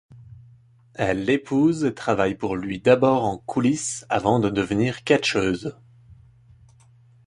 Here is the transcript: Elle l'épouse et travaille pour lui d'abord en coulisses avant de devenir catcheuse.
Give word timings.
Elle 0.95 1.25
l'épouse 1.25 1.85
et 1.85 1.93
travaille 1.93 2.33
pour 2.33 2.55
lui 2.55 2.79
d'abord 2.79 3.23
en 3.23 3.37
coulisses 3.37 4.03
avant 4.09 4.39
de 4.39 4.49
devenir 4.49 5.03
catcheuse. 5.03 5.77